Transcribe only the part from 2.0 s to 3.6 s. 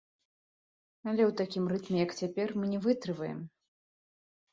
як цяпер, мы не вытрываем.